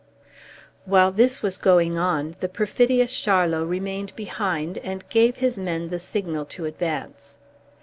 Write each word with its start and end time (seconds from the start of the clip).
While 0.85 1.11
this 1.11 1.43
was 1.43 1.59
going 1.59 1.95
on 1.99 2.35
the 2.39 2.49
perfidious 2.49 3.13
Charlot 3.15 3.67
remained 3.69 4.15
behind 4.15 4.79
and 4.79 5.07
gave 5.09 5.35
his 5.35 5.59
men 5.59 5.89
the 5.89 5.99
signal 5.99 6.45
to 6.45 6.65
advance. 6.65 7.37